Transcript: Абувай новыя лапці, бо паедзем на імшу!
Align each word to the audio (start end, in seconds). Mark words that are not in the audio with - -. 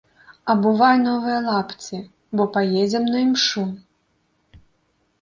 Абувай 0.53 0.97
новыя 1.07 1.39
лапці, 1.49 1.97
бо 2.41 2.51
паедзем 2.57 3.09
на 3.13 3.17
імшу! 3.29 3.71